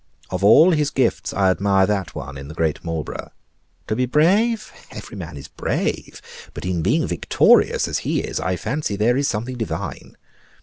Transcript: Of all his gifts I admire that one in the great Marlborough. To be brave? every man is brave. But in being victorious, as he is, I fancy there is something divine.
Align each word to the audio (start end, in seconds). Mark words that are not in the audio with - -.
Of 0.31 0.43
all 0.43 0.71
his 0.71 0.89
gifts 0.89 1.31
I 1.31 1.51
admire 1.51 1.85
that 1.85 2.15
one 2.15 2.35
in 2.35 2.47
the 2.47 2.55
great 2.55 2.83
Marlborough. 2.83 3.29
To 3.85 3.95
be 3.95 4.07
brave? 4.07 4.73
every 4.89 5.15
man 5.15 5.37
is 5.37 5.47
brave. 5.47 6.23
But 6.55 6.65
in 6.65 6.81
being 6.81 7.05
victorious, 7.05 7.87
as 7.87 7.99
he 7.99 8.21
is, 8.21 8.39
I 8.39 8.55
fancy 8.55 8.95
there 8.95 9.15
is 9.15 9.27
something 9.27 9.57
divine. 9.59 10.17